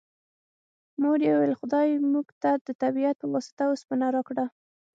مور 1.01 1.19
یې 1.25 1.31
وویل 1.33 1.53
خدای 1.61 1.89
موږ 2.13 2.27
ته 2.41 2.51
د 2.65 2.67
طبیعت 2.81 3.15
په 3.19 3.25
واسطه 3.33 3.63
اوسپنه 3.69 4.05
راکړه 4.15 4.45